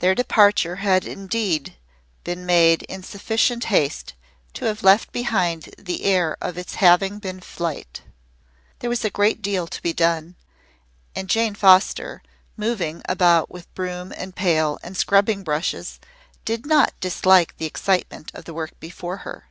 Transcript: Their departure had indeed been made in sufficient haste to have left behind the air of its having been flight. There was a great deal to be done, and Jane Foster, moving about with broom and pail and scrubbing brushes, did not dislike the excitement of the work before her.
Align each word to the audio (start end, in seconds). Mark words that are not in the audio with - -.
Their 0.00 0.14
departure 0.14 0.76
had 0.84 1.06
indeed 1.06 1.76
been 2.24 2.44
made 2.44 2.82
in 2.90 3.02
sufficient 3.02 3.64
haste 3.72 4.12
to 4.52 4.66
have 4.66 4.82
left 4.82 5.12
behind 5.12 5.70
the 5.78 6.04
air 6.04 6.36
of 6.42 6.58
its 6.58 6.74
having 6.74 7.18
been 7.18 7.40
flight. 7.40 8.02
There 8.80 8.90
was 8.90 9.02
a 9.02 9.08
great 9.08 9.40
deal 9.40 9.66
to 9.66 9.80
be 9.80 9.94
done, 9.94 10.36
and 11.14 11.26
Jane 11.30 11.54
Foster, 11.54 12.22
moving 12.58 13.00
about 13.08 13.50
with 13.50 13.74
broom 13.74 14.12
and 14.14 14.36
pail 14.36 14.78
and 14.82 14.94
scrubbing 14.94 15.42
brushes, 15.42 16.00
did 16.44 16.66
not 16.66 16.92
dislike 17.00 17.56
the 17.56 17.64
excitement 17.64 18.30
of 18.34 18.44
the 18.44 18.52
work 18.52 18.78
before 18.78 19.16
her. 19.24 19.48